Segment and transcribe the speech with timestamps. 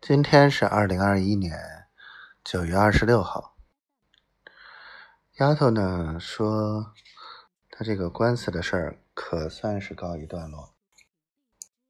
[0.00, 1.88] 今天是二零二一年
[2.44, 3.56] 九月二十六号。
[5.38, 6.92] 丫头呢说，
[7.70, 10.76] 她这个官司的事儿可算是告一段落，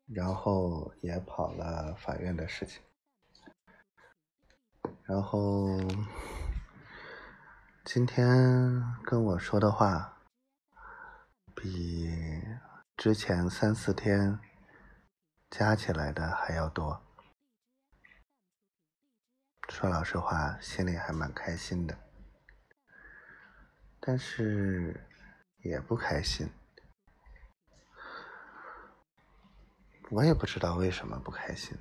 [0.07, 2.81] 然后也跑了法院的事情，
[5.03, 5.79] 然后
[7.85, 10.23] 今天跟我说的话
[11.55, 12.11] 比
[12.97, 14.39] 之前三四天
[15.51, 17.06] 加起来的还要多。
[19.79, 21.95] 说老实话，心里还蛮开心的，
[24.01, 25.07] 但是
[25.59, 26.51] 也不开心。
[30.11, 31.77] 我也不知道为什么不开心。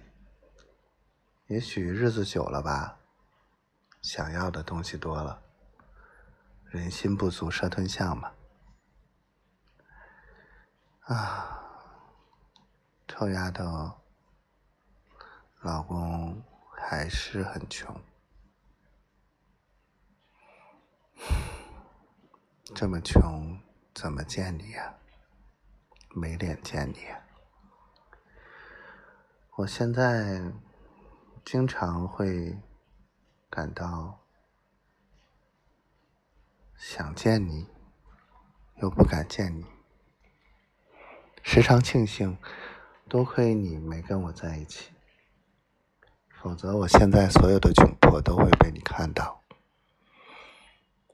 [1.47, 2.99] 也许日子久了吧，
[4.01, 5.41] 想要的东西多了，
[6.65, 8.29] 人心不足蛇吞象嘛。
[11.03, 11.63] 啊，
[13.07, 13.63] 臭丫头，
[15.61, 16.43] 老公。
[16.87, 17.99] 还是很穷，
[22.75, 23.59] 这么穷
[23.91, 24.93] 怎么见你呀？
[26.11, 27.07] 没脸见你。
[29.55, 30.43] 我现在
[31.43, 32.55] 经常会
[33.49, 34.19] 感到
[36.77, 37.67] 想见你，
[38.75, 39.65] 又不敢见你，
[41.41, 42.37] 时常庆幸
[43.09, 44.94] 多亏你没跟我在一起。
[46.45, 49.41] 否则，我现在所有的窘迫都会被你看到。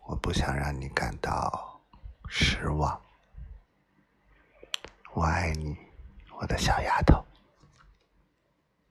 [0.03, 1.79] 我不想让你感到
[2.27, 2.99] 失望。
[5.13, 5.77] 我爱你，
[6.37, 7.23] 我的小丫头。